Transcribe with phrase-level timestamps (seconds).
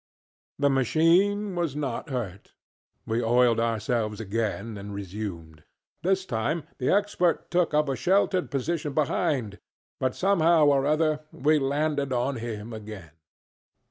[0.57, 2.53] The machine was not hurt.
[3.05, 5.63] We oiled ourselves up again, and resumed.
[6.01, 9.59] This time the Expert took up a sheltered position behind,
[9.99, 13.11] but somehow or other we landed on him again.